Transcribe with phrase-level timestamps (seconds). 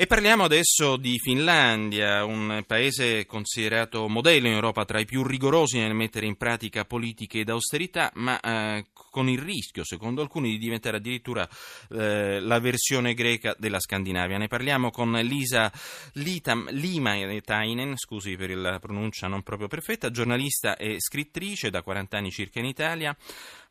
[0.00, 5.76] E parliamo adesso di Finlandia, un paese considerato modello in Europa tra i più rigorosi
[5.76, 10.96] nel mettere in pratica politiche d'austerità, ma eh, con il rischio, secondo alcuni, di diventare
[10.96, 11.46] addirittura
[11.90, 14.38] eh, la versione greca della Scandinavia.
[14.38, 15.70] Ne parliamo con Lisa
[16.14, 22.30] Litam, Limaitainen, scusi per la pronuncia non proprio perfetta, giornalista e scrittrice da 40 anni
[22.30, 23.14] circa in Italia.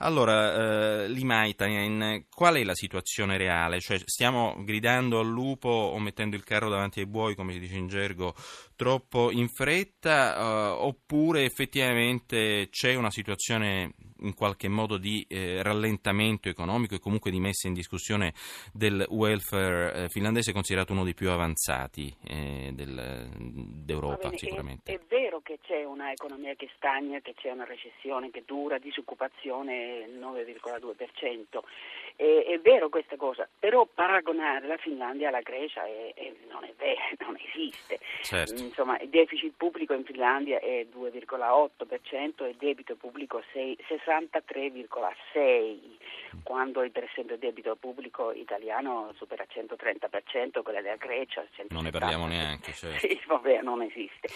[0.00, 3.80] Allora, eh, Limaitainen, qual è la situazione reale?
[3.80, 7.60] Cioè, stiamo gridando al lupo o mettendo mettendo il carro davanti ai buoi, come si
[7.60, 8.34] dice in gergo,
[8.74, 16.48] troppo in fretta, uh, oppure effettivamente c'è una situazione in qualche modo di eh, rallentamento
[16.48, 18.32] economico e comunque di messa in discussione
[18.72, 24.92] del welfare eh, finlandese considerato uno dei più avanzati eh, del, d'Europa bene, sicuramente.
[24.92, 28.78] È, è, vero che c'è una economia che stagna, che c'è una recessione che dura,
[28.78, 31.58] disoccupazione 9,2%.
[32.16, 36.12] È, è vero questa cosa, però paragonare la Finlandia alla Grecia è,
[36.50, 37.98] non è vero, non esiste.
[38.22, 38.62] Certo.
[38.62, 43.78] Insomma, il deficit pubblico in Finlandia è 2,8% e il debito pubblico 6,
[44.08, 45.78] 63,6%,
[46.42, 51.66] quando per esempio il debito pubblico italiano supera il 130%, quella della Grecia 170%.
[51.70, 52.96] Non ne parliamo neanche, certo.
[53.08, 54.28] Sì, vabbè, non esiste.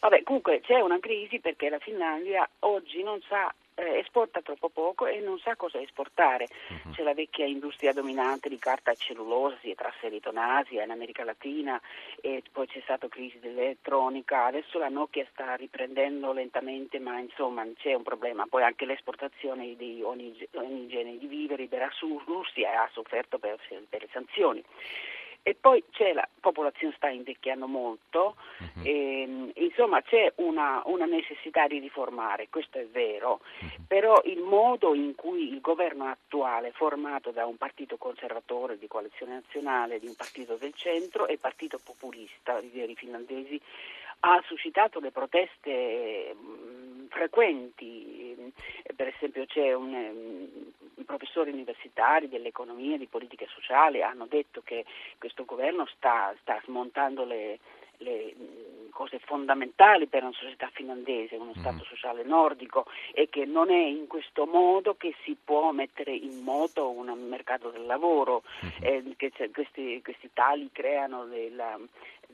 [0.00, 5.06] Vabbè, comunque c'è una crisi perché la Finlandia oggi non sa eh, esporta troppo poco
[5.06, 6.48] e non sa cosa esportare.
[6.68, 6.92] Uh-huh.
[6.92, 10.90] C'è la vecchia industria dominante di carta e cellulosa, si è trasferito in Asia, in
[10.90, 11.80] America Latina,
[12.20, 17.94] e poi c'è stata crisi dell'elettronica, adesso la Nokia sta riprendendo lentamente, ma insomma c'è
[17.94, 18.46] un problema.
[18.48, 21.90] Poi anche l'esportazione di ogni, ogni genere di viveri della
[22.24, 24.64] Russia ha sofferto per, per le sanzioni.
[25.42, 28.82] E poi c'è la popolazione sta invecchiando molto, uh-huh.
[28.84, 33.86] e, insomma c'è una, una, necessità di riformare, questo è vero, uh-huh.
[33.88, 39.32] però il modo in cui il governo attuale, formato da un partito conservatore di coalizione
[39.32, 43.58] nazionale, di un partito del centro e partito populista, di veri finlandesi,
[44.20, 48.52] ha suscitato le proteste mh, frequenti,
[48.94, 50.72] per esempio c'è un, um,
[51.10, 54.84] professori universitari dell'economia e di politica sociale hanno detto che
[55.18, 57.58] questo governo sta, sta smontando le,
[57.98, 58.34] le
[58.90, 61.60] cose fondamentali per una società finlandese, uno mm.
[61.60, 66.42] Stato sociale nordico e che non è in questo modo che si può mettere in
[66.42, 69.08] moto un mercato del lavoro, mm-hmm.
[69.08, 71.78] eh, che questi, questi, tali creano della,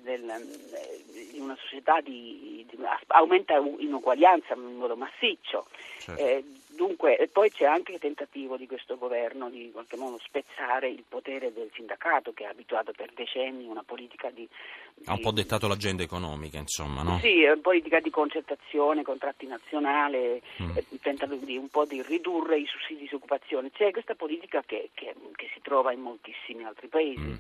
[0.05, 5.67] eh, una società di, di, aumenta inuguaglianza in modo massiccio.
[5.99, 6.23] Certo.
[6.23, 6.45] Eh,
[6.77, 10.89] Dunque, e poi c'è anche il tentativo di questo governo di in qualche modo spezzare
[10.89, 14.47] il potere del sindacato che ha abituato per decenni una politica di...
[14.95, 17.19] di ha un po' dettato l'agenda economica, insomma, no?
[17.21, 20.77] Sì, una politica di concertazione, contratti nazionali, mm.
[20.77, 23.71] eh, tentando di, un po' di ridurre i sussidi di disoccupazione.
[23.71, 27.21] C'è questa politica che, che, che si trova in moltissimi altri paesi.
[27.21, 27.35] Mm.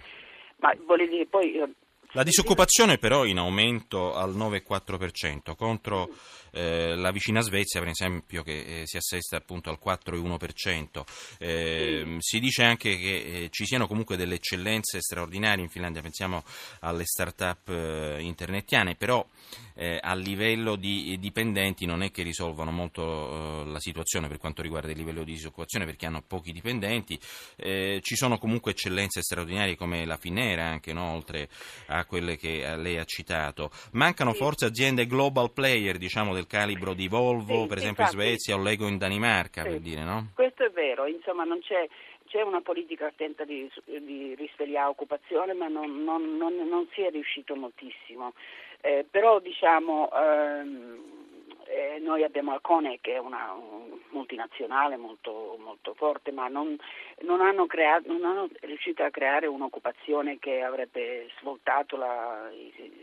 [0.59, 1.69] Ma volevo dire, poi eh,
[2.17, 6.09] la disoccupazione però in aumento al 9,4% contro
[6.57, 11.05] eh, la vicina Svezia per esempio che eh, si assesta appunto al 4,1%.
[11.39, 16.43] Eh, si dice anche che eh, ci siano comunque delle eccellenze straordinarie in Finlandia, pensiamo
[16.81, 19.27] alle start-up eh, internetiane, però
[19.75, 24.91] eh, a livello di dipendenti non è che risolvano molto la situazione per quanto riguarda
[24.91, 27.19] il livello di disoccupazione perché hanno pochi dipendenti.
[27.57, 31.13] ci sono comunque eccellenze straordinarie come la Finera anche, no?
[31.13, 31.51] oltre
[31.89, 33.71] a quelle che eh, lei ha citato.
[33.93, 34.39] Mancano sì.
[34.39, 38.57] forse aziende global player, diciamo, del calibro di Volvo, sì, per esempio infatti, in Svezia
[38.57, 40.31] o Lego in Danimarca, per dire, no?
[40.35, 41.89] Questo è vero, insomma non c'è
[42.27, 47.11] c'è una politica attenta di, di risvegliare occupazione, ma non, non, non, non, si è
[47.11, 48.35] riuscito moltissimo.
[48.81, 51.26] Eh, però diciamo ehm,
[51.69, 56.77] eh, noi abbiamo Alcone che è una un multinazionale molto, molto forte, ma non,
[57.21, 62.51] non, hanno creato, non, hanno riuscito a creare un'occupazione che avrebbe svoltato la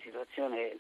[0.02, 0.78] situazione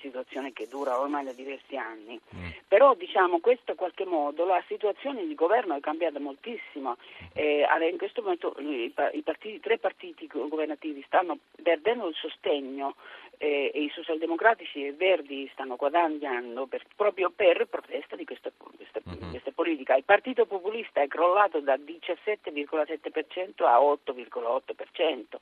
[0.00, 2.20] situazione che dura ormai da diversi anni.
[2.34, 2.48] Mm.
[2.66, 6.96] Però diciamo questo in qualche modo la situazione di governo è cambiata moltissimo.
[7.34, 12.94] Eh, in questo momento i, i partiti, tre partiti governativi stanno perdendo il sostegno
[13.38, 18.50] eh, e i socialdemokratici e i verdi stanno guadagnando per, proprio per protesta di questa,
[18.56, 19.30] questa, uh-huh.
[19.30, 19.96] questa, politica.
[19.96, 25.36] Il partito populista è crollato da 17,7% a 8,8%,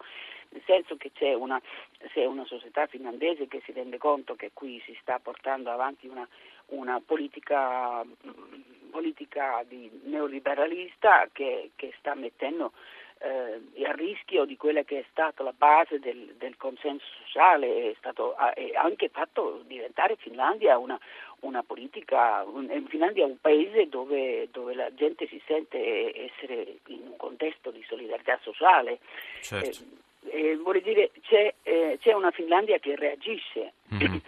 [0.50, 1.60] nel senso che c'è una,
[2.12, 6.26] c'è una società finlandese che si rende conto che qui si sta portando avanti una,
[6.66, 8.04] una politica,
[8.90, 9.64] politica
[10.04, 12.72] neoliberalista che, che sta mettendo
[13.18, 17.94] eh, a rischio di quella che è stata la base del, del consenso sociale, è
[17.98, 20.98] stato ha, è anche fatto diventare Finlandia una,
[21.40, 27.06] una politica, un, Finlandia è un paese dove, dove, la gente si sente essere in
[27.06, 28.98] un contesto di solidarietà sociale.
[29.40, 29.82] Certo.
[29.82, 34.18] Eh, eh, vuol dire c'è, eh, c'è, una Finlandia che reagisce, mm-hmm.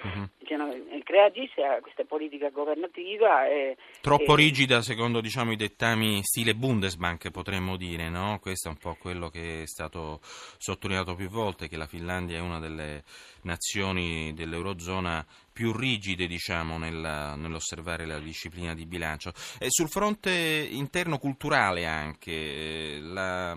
[0.43, 0.57] che
[1.05, 3.47] reagisce a questa politica governativa.
[3.47, 4.37] E, Troppo e...
[4.37, 8.39] rigida secondo diciamo, i dettami stile Bundesbank potremmo dire, no?
[8.41, 12.41] questo è un po' quello che è stato sottolineato più volte, che la Finlandia è
[12.41, 13.05] una delle
[13.43, 15.25] nazioni dell'Eurozona
[15.59, 19.33] più rigide diciamo, nella, nell'osservare la disciplina di bilancio.
[19.59, 23.57] E sul fronte interno culturale anche, eh, la,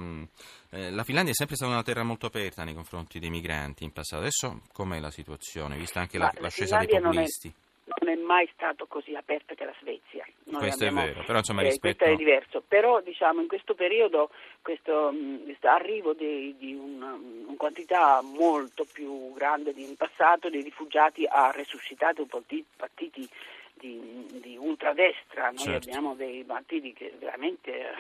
[0.72, 3.92] eh, la, Finlandia è sempre stata una terra molto aperta nei confronti dei migranti in
[3.92, 7.54] passato, adesso com'è la situazione, vista anche la, l'ascesa dei populisti?
[8.00, 10.26] non è mai stato così aperto che la Svezia.
[10.46, 12.04] Noi questo abbiamo, è vero, però insomma rispetto...
[12.04, 14.30] Eh, questo è diverso, però diciamo in questo periodo
[14.62, 15.14] questo,
[15.44, 21.26] questo arrivo di, di una, una, quantità molto più grande di in passato di rifugiati
[21.28, 23.28] ha resuscitato un po' di partiti
[23.74, 25.90] di, di ultradestra, noi certo.
[25.90, 27.94] abbiamo dei partiti che veramente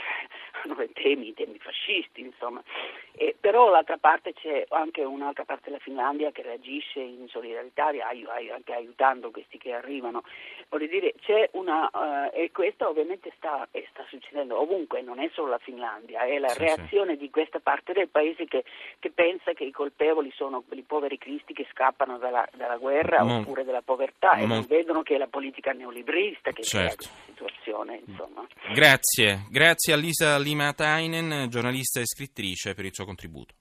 [0.63, 2.61] hanno dei temi, temi fascisti, insomma.
[3.13, 8.73] E, però dall'altra parte c'è anche un'altra parte della Finlandia che reagisce in solidarietà, anche
[8.73, 10.23] aiutando questi che arrivano.
[10.69, 15.49] Voglio dire, c'è una, uh, e questo ovviamente sta, sta, succedendo ovunque, non è solo
[15.49, 17.19] la Finlandia, è la sì, reazione sì.
[17.19, 18.63] di questa parte del paese che,
[18.99, 23.41] che, pensa che i colpevoli sono i poveri cristi che scappano dalla, dalla guerra Mon...
[23.41, 24.43] oppure dalla povertà Mon...
[24.43, 26.85] e non vedono che è la politica neoliberista che certo.
[26.85, 28.01] crea questa situazione.
[28.05, 28.47] Insomma.
[28.73, 33.55] Grazie, grazie a Lisa Limatainen, giornalista e scrittrice, per il suo contributo.